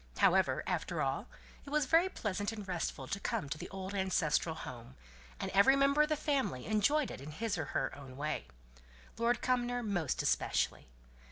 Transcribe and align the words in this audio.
Somehow, 0.19 0.61
after 0.65 0.99
all, 1.03 1.27
it 1.63 1.69
was 1.69 1.85
very 1.85 2.09
pleasant 2.09 2.51
and 2.51 2.67
restful 2.67 3.07
to 3.07 3.19
come 3.19 3.47
to 3.49 3.57
the 3.59 3.69
old 3.69 3.93
ancestral 3.93 4.55
home, 4.55 4.95
and 5.39 5.51
every 5.51 5.75
member 5.75 6.01
of 6.01 6.09
the 6.09 6.15
family 6.15 6.65
enjoyed 6.65 7.11
it 7.11 7.21
in 7.21 7.29
his 7.29 7.55
or 7.55 7.65
her 7.65 7.95
own 7.95 8.17
way; 8.17 8.47
Lord 9.19 9.43
Cumnor 9.43 9.83
most 9.83 10.23
especially. 10.23 10.87